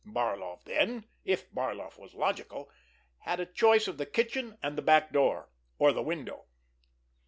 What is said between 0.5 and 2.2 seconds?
then, if Barloff were